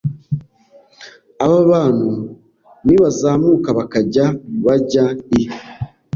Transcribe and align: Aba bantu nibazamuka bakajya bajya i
Aba 1.45 1.59
bantu 1.71 2.09
nibazamuka 2.85 3.69
bakajya 3.77 4.25
bajya 4.65 5.05
i 5.39 5.41